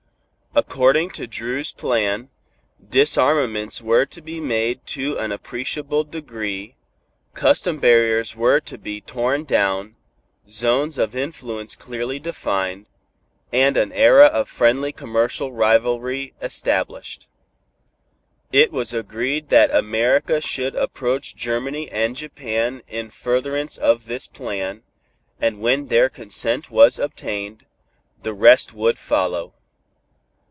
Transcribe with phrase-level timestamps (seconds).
[0.53, 2.29] According to Dru's plan,
[2.77, 6.75] disarmaments were to be made to an appreciable degree,
[7.33, 9.95] custom barriers were to be torn down,
[10.49, 12.87] zones of influence clearly defined,
[13.53, 17.29] and an era of friendly commercial rivalry established.
[18.51, 24.83] It was agreed that America should approach Germany and Japan in furtherance of this plan,
[25.39, 27.65] and when their consent was obtained,
[28.23, 29.53] the rest would follow.